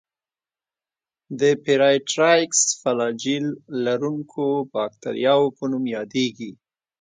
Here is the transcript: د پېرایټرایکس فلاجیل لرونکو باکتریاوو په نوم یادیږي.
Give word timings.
د 1.39 1.41
پېرایټرایکس 1.63 2.61
فلاجیل 2.81 3.45
لرونکو 3.85 4.45
باکتریاوو 4.75 5.55
په 5.57 5.63
نوم 5.71 5.83
یادیږي. 5.95 6.51